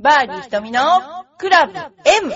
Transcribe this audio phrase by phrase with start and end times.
[0.00, 0.80] バーディー瞳の
[1.38, 2.32] クラブ M!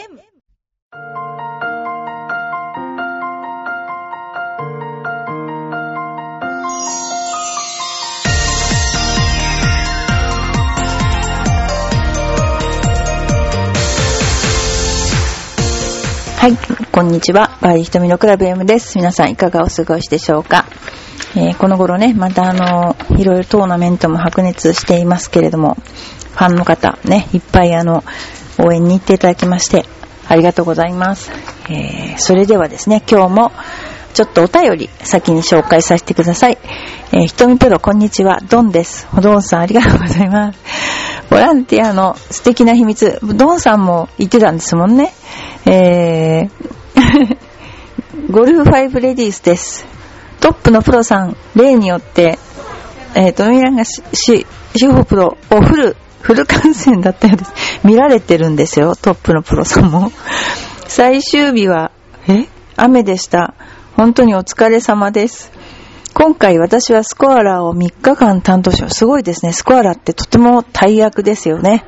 [16.36, 16.56] はい、
[16.90, 17.56] こんにちは。
[17.60, 18.98] バーディー瞳のクラブ M です。
[18.98, 20.66] 皆さんいかがお過ごしでしょうか？
[21.36, 25.76] えーこの頃ね、またあの、いろいろトーナメントも白熱していますけれども、
[26.32, 28.04] ファンの方ね、いっぱいあの、
[28.58, 29.84] 応援に行っていただきまして、
[30.28, 31.30] ありがとうございます。
[31.68, 33.52] えーそれではですね、今日も、
[34.14, 36.58] ちょっとお便り先に紹介させてください。
[37.12, 38.40] えー、ひとみプロ、こんにちは。
[38.48, 39.08] ドンです。
[39.20, 40.58] ドンさん、ありがとうございます。
[41.30, 45.12] ボランティアの素敵な秘密、ドンさんも言ってたんですもんね。
[45.66, 46.50] えー
[48.30, 49.86] ゴルフ5レディースです。
[50.40, 52.38] トップのプロさん、例によって、
[53.14, 57.52] えっ、と、ミランがし、し、シュホプロをフル、フル観戦だったようです。
[57.84, 60.12] 見られてるんですよ、トップのプロさんも。
[60.86, 61.90] 最終日は、
[62.28, 62.46] え？
[62.76, 63.54] 雨でした。
[63.96, 65.52] 本当にお疲れ様です。
[66.14, 68.98] 今回私はスコアラーを3日間担当します。
[68.98, 69.52] すごいですね。
[69.52, 71.84] スコアラーってとても大役ですよね。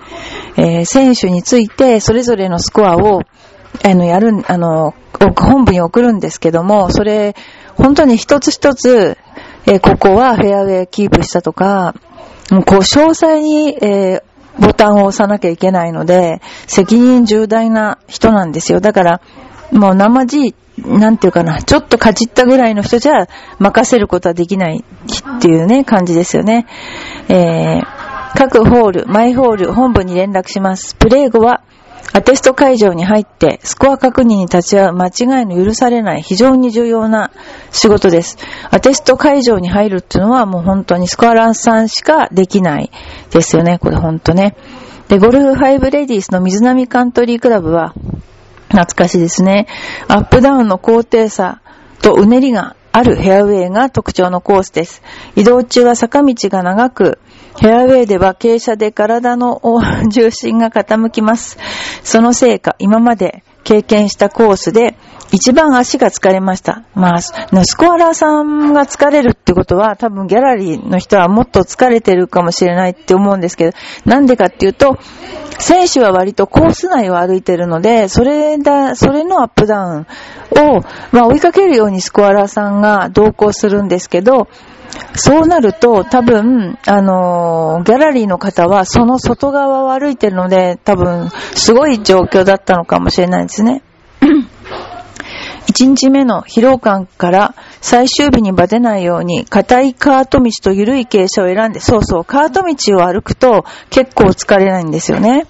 [0.56, 3.22] えー選手についてそれぞれのスコアを、
[3.84, 4.94] あの、やる、あの、
[5.36, 7.34] 本部に送るんですけども、それ、
[7.76, 9.16] 本当に一つ一つ、
[9.66, 11.94] えーここはフェアウェイキープしたとか、
[12.50, 14.22] もうこう詳細に、えー
[14.56, 18.80] ボタンを押さなきゃいけないので、責任重大な人なんですよ。
[18.80, 19.20] だから、
[19.72, 23.26] もう生地、なんていうかな、ちょっとかじったぐらいの人じゃ
[23.58, 24.84] 任せることはできない
[25.38, 26.66] っていうね、感じですよね。
[27.28, 28.04] えー
[28.36, 30.96] 各ホール、マイホール、本部に連絡します。
[30.96, 31.60] プレー後は、
[32.12, 37.32] アテスト会場に入って、スコア確認に立ち会う間違いの許されない非常に重要な
[37.72, 38.38] 仕事です。
[38.70, 42.90] アテスト会場に入るっていうのはもう本当にスコアランさんしかできない
[43.30, 43.78] ですよね。
[43.78, 44.56] これ本当ね。
[45.08, 47.94] で、ゴルフ5レディースの水波カントリークラブは、
[48.68, 49.66] 懐かしいですね。
[50.08, 51.60] アップダウンの高低差
[52.02, 55.02] とうねりがあるフェアウェイが特徴のコースです。
[55.36, 57.18] 移動中は坂道が長く、
[57.60, 59.60] フェアウェイでは傾斜で体の
[60.10, 61.58] 重心が傾きます。
[62.02, 64.96] そのせいか、今まで経験したコースで
[65.32, 66.84] 一番足が疲れました。
[66.94, 73.72] まあ、スコアラーさんが疲れるってことは多分ギャラリーの人はもっと疲れてるかもしれないって思うんですけど、
[74.04, 74.98] なんでかっていうと、
[75.58, 80.06] 選手は割とコース内を歩いてるので、それだ、それのアップダウン
[80.56, 80.82] を、
[81.12, 84.48] まあ追いかけるようにスコアラーさんが同行するんですけど、
[85.16, 93.82] そうなると、多分、あのーギャラリーの方はその外側を歩いてるので、多分、すごい状況だったのかもしれないですね。
[95.66, 105.46] 1日目の疲労感から最終日にバテないように硬いカート道と緩い傾斜を選んで、そうそう、カート道を歩くと結構疲れないんですよね。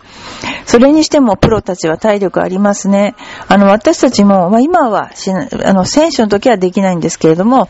[0.66, 3.14] それにしてもプロたちは体力ありますね。
[3.48, 7.69] あの、私たちも、まあ、今はし、あの、選手の時はできないんですけれども、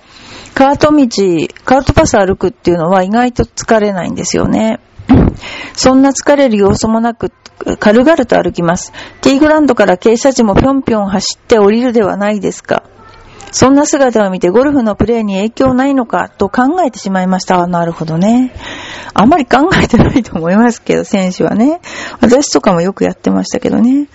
[0.55, 4.81] カート道、カートパス歩くっていうのは意外と疲れないんですよね。
[5.75, 7.33] そんな疲れる様子もなく、
[7.79, 8.93] 軽々と歩きます。
[9.21, 12.85] ティーグランドから傾斜地もぴょんぴょん走って降りるではないですか。
[13.51, 17.67] そんな姿を見てゴルフのプレーに影響ないのかと考えてしまいました。
[17.69, 18.53] なるほどね。
[19.13, 21.81] あんまり考えてないと思いますけど、選手はね。
[22.21, 24.09] 私とかもよくやってましたけどね。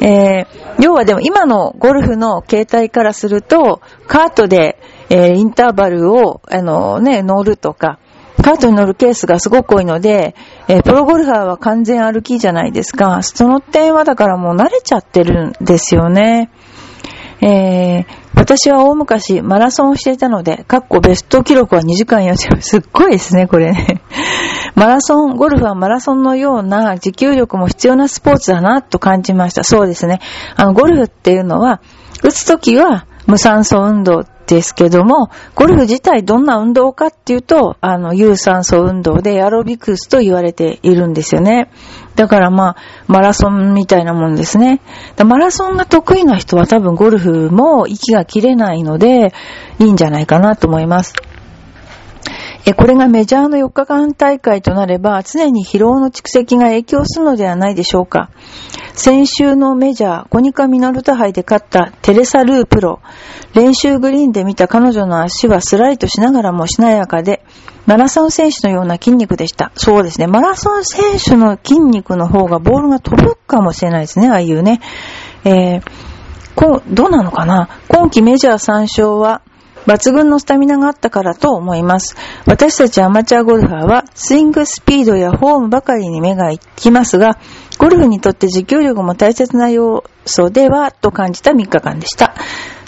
[0.00, 0.46] えー、
[0.80, 4.78] 要はでも今のゴルフの形態からすると、カートで、
[5.10, 7.98] えーインターバルを、あのね、乗るとか、
[8.42, 10.34] カートに乗るケースがすごく多いので、
[10.68, 13.22] えープロゴルファーは完全歩きじゃないですか。
[13.22, 16.50] その点はだからもう慣れちゃってるんですよね。
[17.40, 22.60] えー私は大昔マラソンをしていたので、かっこベスト記録は2時間4時間。
[22.62, 24.02] すっごいですね、これね。
[24.74, 29.64] マラソン、ゴルフはマラソンのような持久力も必要なスポーツだなと感じました。
[29.64, 30.20] そうですね。
[30.56, 31.80] あの、ゴルフっていうのは、
[32.22, 41.70] 打つときは無酸素運動ですけども、ゴルフ自体どんな運動かっていうと、あの、有酸素運動でエアロビクスと言われているんですよね。
[42.16, 42.76] だからまあ、
[43.06, 44.82] マラソンみたいなもんですね。
[45.24, 49.32] マラソンが得意な人は多分ゴルフも息が切れないので、
[49.78, 51.14] いいんじゃないかなと思います。
[52.76, 58.30] これがメジャーの4日間大会となれば、常に疲労の蓄積が影響するのではないでしょうか。
[58.94, 63.00] 先週のメジャー、コニカミナルタ杯で勝ったテレサ・ループロ。
[63.54, 67.44] 練習グリーンで見た彼女の足はスライドしながらもしなやかで、
[67.86, 69.72] マラソン選手のような筋肉でした。
[69.74, 70.28] そうですね。
[70.28, 74.28] マラソン選手の筋肉の方がボールが飛ぶかもしれないですね。
[74.28, 74.80] ああいうね。
[75.44, 75.82] えー
[76.54, 77.70] こう、どうなのかな？
[77.88, 79.40] 今季メジャー3勝は、
[79.86, 82.16] 抜群のスタミナがあったからと思います。
[82.46, 87.38] 私たちアマチュアゴルファーはスイングスピードやフォームばかりに目が行きますが、
[87.78, 92.34] ゴルフにとって持久力も大切な要素ではと感じた3日間でした。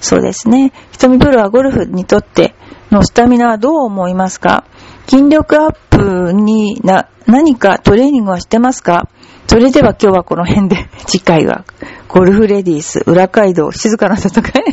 [0.00, 0.72] そうですね。
[0.92, 2.54] 瞳プロはゴルフにとって
[2.90, 4.64] のスタミナはどう思いますか？
[5.08, 9.08] 筋力アップにな、何かトレーニングはしてますか？
[9.46, 11.64] それでは今日はこの辺で、次回は、
[12.08, 14.64] ゴルフレディース、裏街道、静かな里かい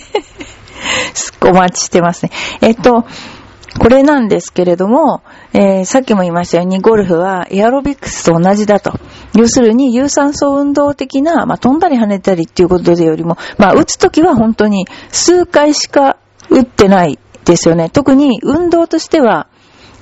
[1.43, 2.31] お待ちしてますね。
[2.61, 3.05] えっと、
[3.79, 5.23] これなんですけれども、
[5.53, 8.99] えー、さっきも言いましたように、ゴルフはエアロビクスと同じだと。
[9.35, 16.17] 要するに、有酸素運動的な、まあ、飛んだり跳ねたりっていうことでよりも、まあ、打つときは本当に数回しか
[16.49, 17.89] 打ってないですよね。
[17.89, 19.47] 特に運動としては、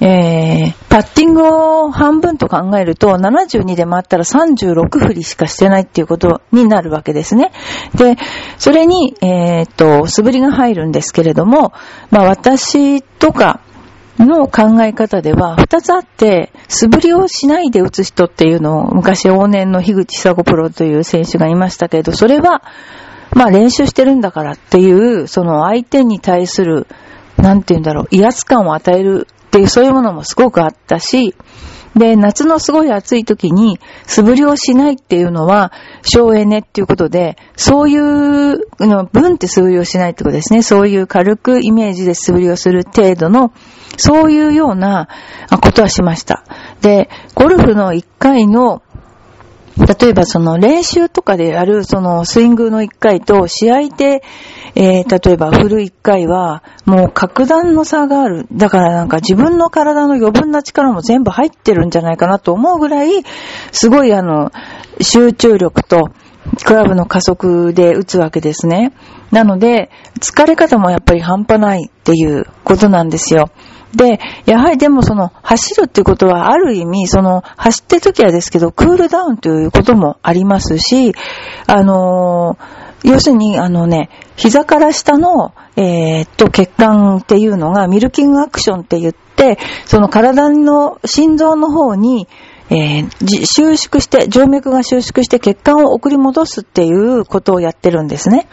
[0.01, 7.51] えー、パッティングを半分と考えると、72で回ったら36振りしかしてないっていうことになるわけですね。
[7.95, 8.15] で、
[8.57, 11.73] それに、えー、っと、素振りが入るんですけれども、
[12.11, 13.61] まあ私とか、
[14.25, 22.61] の考え方では、二つあって、素振りをしないで打つ人っていうのを、昔往年の樋口久子プロという選手がいましたけれど、それは、
[23.33, 26.87] まあ練習してるんだからっていう、その相手に対する、
[27.37, 31.35] なんて言うんだろう、威圧感を与えるっていうそういうものもすごくあったし、
[31.95, 35.71] で、夏のすごい暑い時に素振りをしないっていうのは
[36.03, 40.61] 省エネっていうことで、そういうの、分って素振りをしないってことですね。
[40.61, 43.51] そういう軽くイメージで素振りをする程度の、
[43.97, 45.09] そういうような
[45.61, 46.43] ことはしました。
[46.81, 48.83] で、ゴルフの1回の
[49.79, 54.21] 例えばその練習とかでやるそのスイングの1回と試合で、
[54.75, 58.45] えー、例えば振る1回はもう格段の差がある。
[58.51, 63.23] だからなんか自分の体の余分な力も全部入ってるんじゃないかなと思うぐらい、
[63.71, 64.51] すごいあの、
[64.99, 66.09] 集中力と
[66.65, 68.93] クラブの加速で打つわけですね。
[69.31, 69.89] なので、
[70.19, 73.49] 疲れ方もやっぱり半端ないっていうことなんですよ。
[73.93, 81.13] で、やはりでもその、走るっていうことはある意味、その、走ってる時はですけど、クールダウンということもありますし、
[81.67, 92.27] あのー、要するに、あのね、膝から下の、えー、っと、血管っていうのが、ミルキングアクションって言って、その体の心臓の方に、
[92.69, 98.47] えー、収縮して、静脈が収縮して血管を送り戻すっていうことをやってるんですね。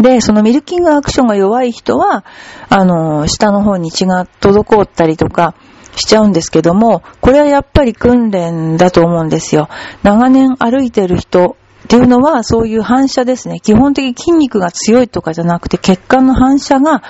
[0.00, 2.24] で、そのミルキングアクションが弱い人は、
[2.68, 5.54] あの、下の方に血が滞ったりとか
[5.96, 9.68] しちゃうんですけども、これはやっぱり訓練だと思うんですよ。
[10.02, 13.60] 長年歩いてる人っていうのはそういう反射ですね。
[13.60, 17.02] 基本的に筋肉が強いとかじゃなくて血管の反射が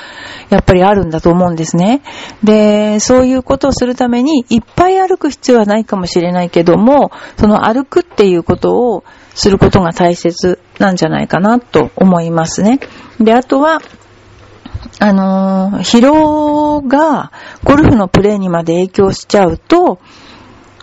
[0.48, 2.02] やっぱりあるんだと思うんですね。
[2.42, 9.04] で、そういうことをするためにいっぱい歩く必要はないかもしれないけども、その歩くっていうことを
[9.35, 12.81] することが大切なんじゃないかなと思いますね。
[13.21, 13.81] で、あとは、
[14.99, 17.32] あのー、疲労が
[17.65, 19.99] ゴルフのプレーにまで影響しちゃうと、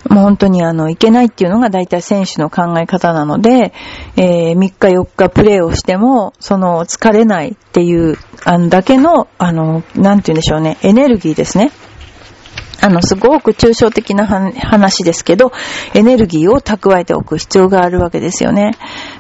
[0.10, 3.74] もう本当にあの、いけないっていうのが大体選手の考え方なので、
[4.16, 11.72] えー、3日4日プレーをしても、その疲れないっていう、あの、だけの、あの、なんて言うんでしょうね、エネルギーですね。
[12.82, 15.52] あの、すごく抽象的な話ですけど、
[15.94, 18.72] エネルギーを蓄えておく必要があるわけですよね。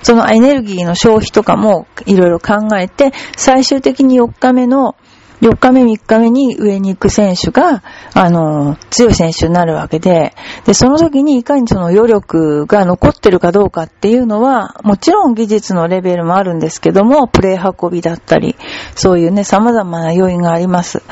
[0.04, 4.96] そのエネルギーの消費とかもいろいろ考えて、最終的に4日目の、
[5.42, 7.84] 4日目3日目に上に行く選手が、
[8.14, 10.34] あの、強い選手になるわけで、
[10.66, 18.56] で、その時にいかにその余力が残ってるかどうかっていうのは、もちろん技術のレベルもあるんですけども、プレイ運びだったり、
[18.96, 21.04] そういうね、様々な要因があります。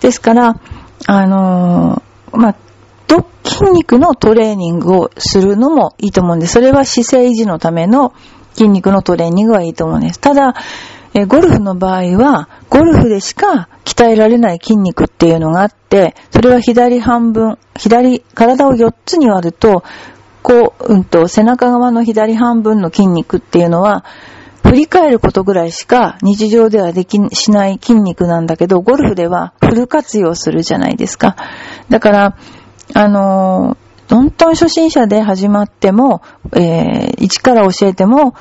[0.00, 0.58] ですから、
[1.06, 2.56] あのー、まあ、
[3.46, 6.54] 筋肉のトレーニングをするのもいいと思うんです。
[6.54, 8.12] それは姿勢維持のための
[8.54, 10.20] 筋肉のトレーニングはいいと思うんです。
[10.20, 10.54] ただ、
[11.14, 19.84] えゴルフの場合は、ゴルフでしか鍛えられない筋肉っていうのがあって、それは左半分、左、体を4つに割ると、
[20.42, 24.04] こう、うんと、背中側の左半分の筋肉っていうのは、
[24.66, 31.36] 振り返ることぐらいしか日常ではでき、しない筋肉なんだけど、ゴルフではフル活用するじゃないですか。
[31.88, 32.36] だから、
[32.94, 38.34] あのー、本当に初心者で始まっても、えー、一から教えても、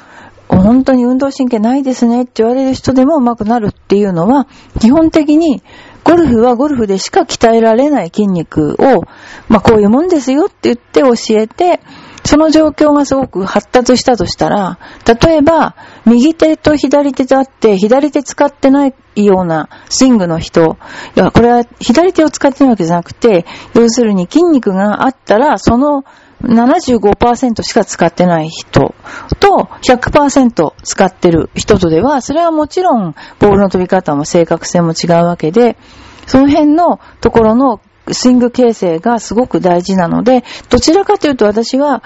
[0.48, 4.48] 本当に運動神経ないですねって言われる人でも上手くなるっていうのは、
[4.79, 5.63] 基本的に
[6.03, 9.03] ゴルフはゴルフでしか鍛えられない筋肉を、
[9.50, 11.82] まあこういうもんですよって言って教えて、
[12.25, 20.77] その状況がすごく発達したとしたら、例えば、右手と左手であって、左手使ってないようなスイングの人、
[21.15, 26.03] いや、これは左手を使ってないわけじゃなくて、要するに筋肉があったら、その
[26.41, 28.96] 75%しか使ってない人
[29.39, 35.77] と100%使ってる人とでは、それはもちろんボールの飛び方も正確性も違うわけで、
[36.25, 37.79] その辺のところの
[38.12, 42.04] スイング形成がすごく大事なので、どちらかというと私は、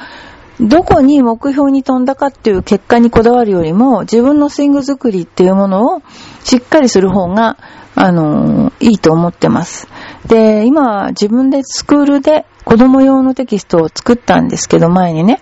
[0.59, 6.01] どこに目標に飛んだかっていう結果にこだわるよりも、自分のスイング作りっていうものを
[6.43, 7.57] しっかりする方が、
[7.95, 9.87] あのいいと思ってます。
[10.27, 15.39] で、今、自分でスクールで子供用のテキストを作ったんですけど、前にね。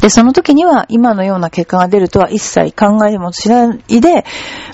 [0.00, 4.24] で、その時には今のような結果が出るとは一切考えもしないで、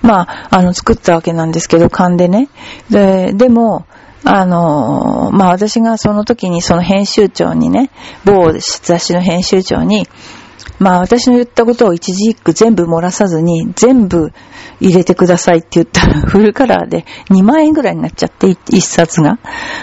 [0.03, 2.49] まあ、あの、作ったわけなんですけど、勘でね。
[2.91, 3.87] で、でも、
[4.25, 7.91] あの、まあ私がその時にその編集長にね、
[8.25, 10.07] 某雑誌の編集長に、
[10.79, 14.33] まあ私の言ったことを一字一句全部漏らさずに全部
[14.81, 19.39] 入れてくださいって言ったらフルカラーで2万円ぐらいになっちゃって一冊が。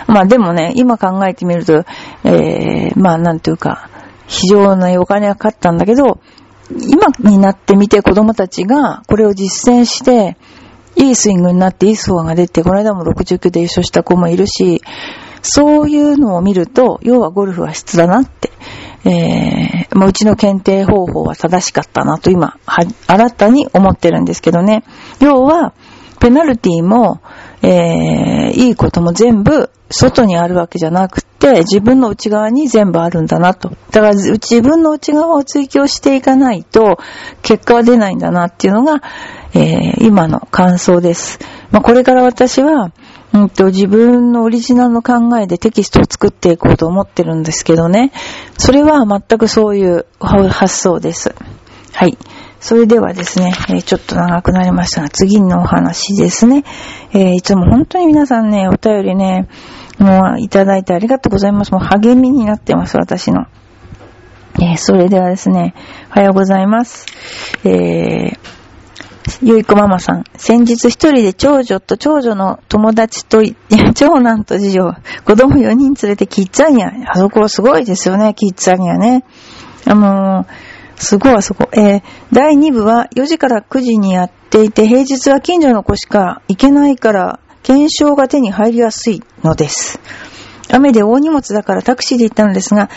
[0.07, 1.85] まあでもね、今考えてみると、
[2.23, 3.89] えー、まあなんていうか、
[4.27, 6.19] 非常なお金がかかったんだけど、
[6.71, 10.37] 今になってみて子供たちがこれを実践して、
[10.95, 14.81] いいスイングになっていいスコアが出て、この間も69で優勝した子もいるし、
[15.41, 18.51] そういうのを見ると、要はゴルフは質だなって、
[19.05, 24.83] えー、まあ、うちの検定方法は正しかったなと今、新たに思ってるんですけどね。
[25.19, 25.73] 要は、
[26.19, 27.21] ペナルティも、
[27.65, 33.69] えー、いいことも全部外にあるわけじゃなくて、自分の内側に全部あるんだなと。
[33.91, 36.99] だから自分の内側を追求していかないと、
[37.41, 39.01] 結果は出ないんだなっていうのが、
[39.55, 41.39] えー、今の感想です。
[41.71, 42.91] まあ、これから私は、
[43.33, 48.11] うんと、自分のオリジナルの考えでテキストを作っていこうと思ってるんですけどね。
[48.59, 51.33] それは全くそういう発想です。
[51.93, 52.17] はい。
[52.65, 56.63] それではですね、え、ちょっと長くなりましたが、次のお話ですね。
[57.13, 59.47] え、いつも本当に皆さんね、お便りね、
[59.99, 61.71] もういただいてありがとうございます。
[61.71, 63.45] もう励みになってます、私の。
[64.59, 65.75] え、それではですね、
[66.09, 67.05] おはようございます。
[67.65, 68.37] えー、
[69.43, 70.23] ゆいこママさん。
[70.35, 73.43] 先日一人で長女と長女の友達と、
[73.93, 74.91] 長男と次女、
[75.23, 76.91] 子供4人連れてキッザニア。
[77.11, 79.23] あそこすごいですよね、キッザニアね。
[79.85, 80.45] あのー、
[80.95, 81.69] すごいあそこ。
[81.73, 89.99] えー、第2部は4時から9時にやっていて、平日は近所の子しか行けないから、検証が手に入りやすいのです。
[90.71, 92.89] 雨で大荷物だからタクシーで行ったのですが、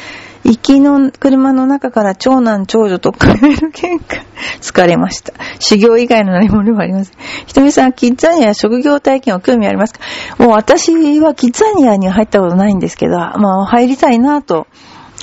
[0.45, 3.39] 行きの車の中から長男長女とカエル
[3.73, 4.23] 喧嘩。
[4.61, 5.35] 疲れました。
[5.59, 7.17] 修行以外の何物はありません。
[7.47, 10.01] ひとみさん、キッザニア職業体験は興味ありますか？
[10.39, 14.67] もう私はキッザニアに入ったことないんですけど、まあ入りたいなと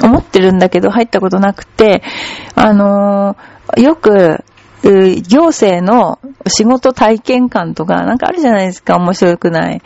[0.03, 2.03] 思ってるんだけど入ったことなくて、
[2.56, 4.44] あのー、よく
[4.84, 9.82] 行政の仕事体験館とかなんかあるじゃないですか、面白くない。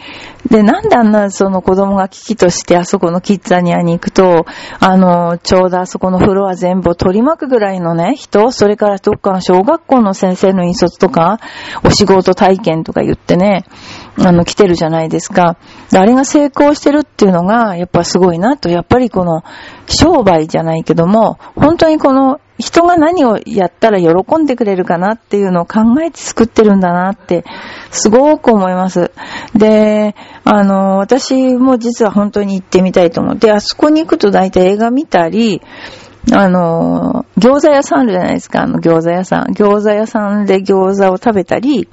[0.50, 4.46] で、なんであんなその子供が危機としてあそこのキッザニアに行くと、
[4.82, 11.40] あの、ちょうどあそこのフロア全部を取り巻くぐらいのね、人、それからどっかの小学校の先生の引率とか、
[11.86, 13.64] お仕事体験とか言ってね、
[14.18, 15.56] あの、来てるじゃないですか。
[15.94, 19.44] あれが成功してるっていうのが、やっぱすごいなと、やっぱりこの、
[19.88, 27.46] 商売じゃないけども、本当にこの、人が何をやったら喜んでくれるかなっていうのを考えて作ってるんだなって、
[27.90, 29.12] すごく思います。
[29.56, 30.14] で、
[30.44, 35.62] あの、私も実は本当に行ってみたいと思って、あそこに行くと大体映画見たり、
[36.34, 39.54] あの、餃子屋さんあるじゃないですか、あの餃子屋さん。
[39.54, 41.88] 餃子屋さんで餃子を食べたり、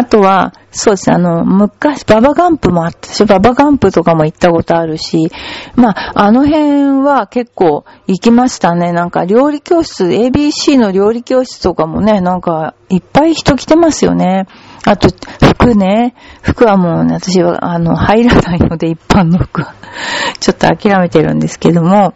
[0.00, 5.30] あとは、そうですね、あの、昔、ババガンプもあったし、ババガンプとかも行ったことあるし、
[5.76, 8.92] まあ、あの辺は結構行きましたね。
[8.92, 14.46] なんか料理教室、ABC の料理教室とかもね、なんかいっぱい人来てますよね。
[14.86, 15.10] あと、
[15.46, 16.14] 服ね。
[16.40, 19.74] 服はもうね、私は、あの、入らないので、一般の服は。
[20.40, 22.14] ちょっと諦めてるんですけども、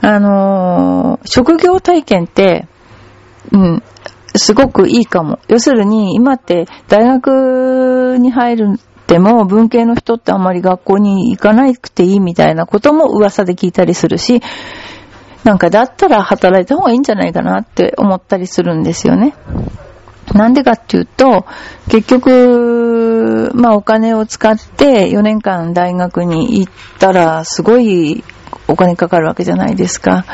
[0.00, 2.66] あのー、職業体験って、
[3.52, 3.82] うん、
[4.34, 5.38] すごくいいかも。
[5.48, 14.40] 要するに、今って大学に入るっても文系の人ってあんまり学校に行かなくていいみたいなことも噂で聞いたりするし、
[15.42, 19.34] なんかだったら働いた方がいいんじゃないかなって思ったりするんですよね。
[20.34, 21.44] なんでかっていうと、
[21.90, 28.22] 結局、まあお金を使って4年間大学に行ったらすごい
[28.68, 30.24] お金かかるわけじゃないですか。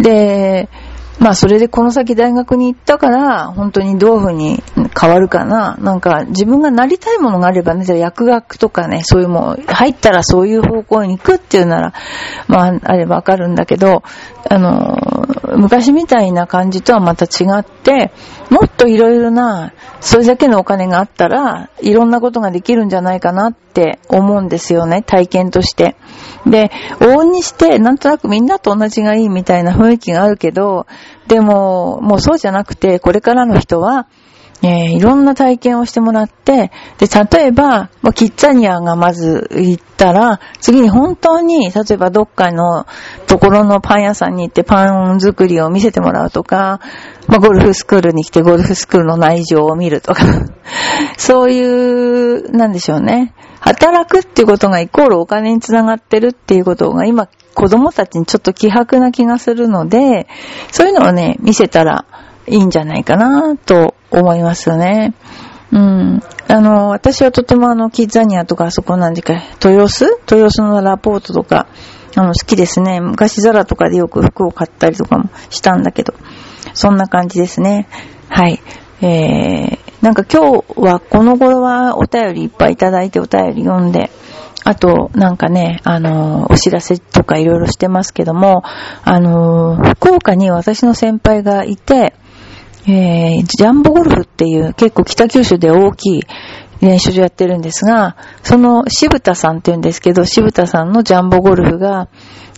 [0.00, 0.68] で、
[1.20, 4.62] まあそれでこの先大学に行ったから、本当にどういうふうに
[5.00, 5.76] 変わるかな。
[5.76, 11.94] なんか自分がなりたいものがあればね、じゃあ薬学とかね、そういうも入ったらそういう方向に行くっていうなら、
[12.48, 14.02] まああればわかるんだけど、
[14.50, 14.98] あの、
[15.56, 18.12] 昔みたいな感じとはまた違って、
[18.50, 25.96] もっといろいろな、それだけのお金があったら、いろんなことができるんじゃないかなって思うんですよね、体験として。
[26.46, 26.70] で、
[27.00, 30.86] 往々にして、なんとなくみんなと同じがいいみたいな雰囲気があるけど、
[31.26, 34.06] でも、もうそうじゃなくて、これからの人は、
[34.62, 42.86] えー、いろんな体験をしてもらって、で、例えば、キッザニアがまず行ったら、次に本当に、例えばどっかの
[43.26, 46.80] ところのパン屋さんに行ってパン作りを見せてもらうとか、
[47.26, 50.24] まあ、ゴルフスクールに来てゴルフスクールの内情を見るとか、
[51.18, 53.34] そういう、なんでしょうね。
[53.60, 60.26] 働くっていうことがイコールお金につながってるっていうことが今子供たちにちょっと希薄な気がするので、
[60.70, 62.04] そういうのをね、見せたら
[62.46, 65.14] いいんじゃないかなと思いますよね。
[65.72, 66.22] うん。
[66.48, 69.34] あの、私はとてもあの、キッザニアとかあそこなんでか、
[69.64, 71.66] 豊洲豊洲のラポートとか、
[72.16, 73.00] あの、好きですね。
[73.00, 76.14] 昔ザラとかでよく服を買ったりとかもしたんだけど、
[76.74, 77.88] そんな感じですね。
[78.28, 78.62] はい。
[79.02, 84.10] えー、なんか今日はこの頃はお便りいっぱいいただいてお便り読んで、
[84.64, 88.62] あと、なんかね、あの、お知らせとかいろいろしてますけども、
[89.02, 92.14] あの、福岡に私の先輩がいて、
[92.86, 96.22] えー、ジャンボゴルフっていう結構北九州で大きい
[96.80, 102.08] 練習場やってるんですが、その渋田さんって言うんですけど、渋田さんのジャンボゴルフが、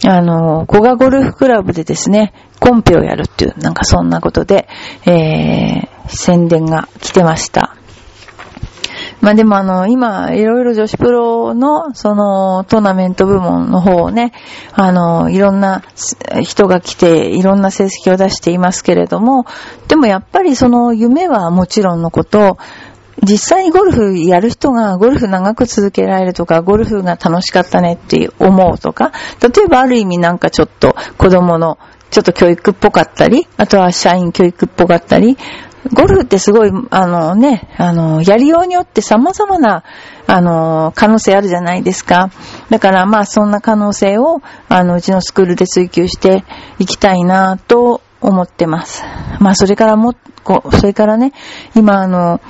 [0.04, 4.68] あの、古賀ゴルフクラブでですね、コンペをやるっていう、なんかそんなことで、
[5.06, 7.76] えー、宣伝が来てました。
[9.26, 14.33] まあでもあの、今、いろいろ女子プロの、その、トーナメント部門の方をね、
[14.73, 15.83] あの、いろんな
[16.45, 19.45] 人が来て、いろんな成績を出していますけれども、
[19.88, 22.56] でもやっぱりその夢はもちろんのこと、
[23.21, 29.11] 実際にゴルフやる人がゴルフ長く続けられるとか、ゴルフが楽しかったねって思うとか、
[29.42, 31.78] 例えばある意味なんかちょっと子供の
[32.12, 35.37] ちょっと教育っぽかったり、あとは社員教育っぽかったり、
[35.93, 39.85] ゴルフってすごい、あのね、あの、やりようによって様々な、
[40.26, 42.31] あの、可能性あるじゃないですか。
[42.71, 46.45] だからまあそんな可能性を、あの、うちのスクールで追求して
[46.78, 49.05] いきたいなと思ってます。
[49.40, 51.33] まあそれからも、こう、それからね、
[51.75, 52.40] 今あの、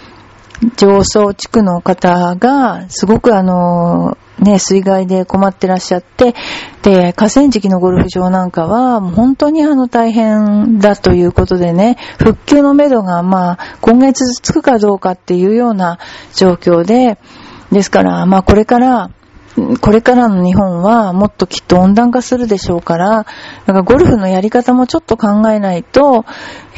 [0.77, 6.35] 上層地区の方が、すごくあの、ね、水害で困ってらっしゃって、
[6.83, 15.99] で、河川敷のゴルフ場なんかは、もう本当にあの大変だということでね、復旧のめどがまあ、今月つくかどうかっていうような
[16.35, 17.19] 状況で、
[17.73, 19.11] ですから、まあこれから、
[19.81, 26.27] これからの日本はもっときっと温暖化するでしょうから、だからゴルフのやり方もちょっと考えないと、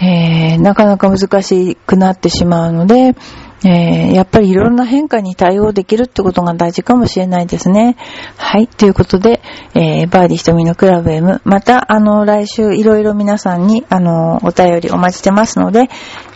[0.00, 3.16] えー、なかなか難しくなってしまうので、
[3.64, 7.96] えー、やっぱりいろんな変化に対応できるってことが大事かもしれないですね。
[8.36, 8.68] はい。
[8.68, 9.40] ということで、
[9.74, 15.88] えー、バーディ瞳のクラブ M、また、あの、来週いろいろ皆さんに、あの、お便りお待ちしてますので、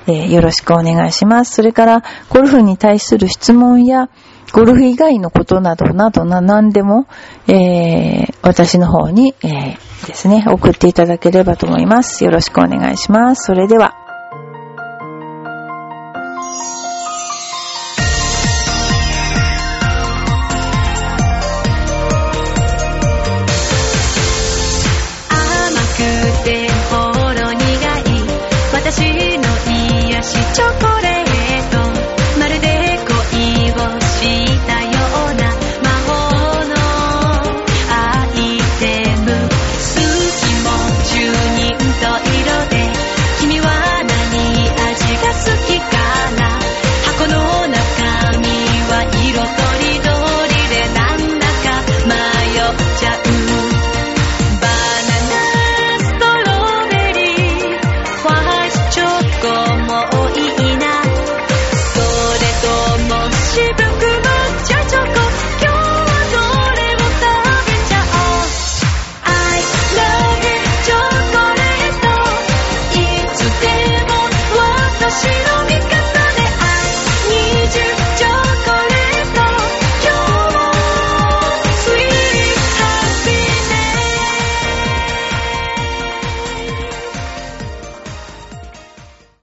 [0.07, 1.55] えー、よろしくお願いします。
[1.55, 4.09] それから、ゴルフに対する質問や、
[4.53, 7.07] ゴルフ以外のことなどなどな、何でも、
[7.47, 12.25] えー、私の方に、えー、ですね、送っていただければと思います。
[12.25, 13.45] よろしくお願いします。
[13.47, 14.02] それでは。